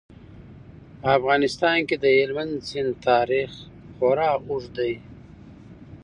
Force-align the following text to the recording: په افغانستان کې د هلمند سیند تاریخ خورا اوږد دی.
په 1.01 1.07
افغانستان 1.17 1.77
کې 1.87 1.95
د 2.03 2.05
هلمند 2.19 2.53
سیند 2.69 2.93
تاریخ 3.09 3.51
خورا 3.95 4.29
اوږد 4.47 4.71
دی. 4.77 4.93